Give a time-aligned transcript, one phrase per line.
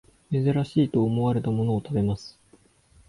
[0.31, 2.35] 珍しいと思われたものを食べます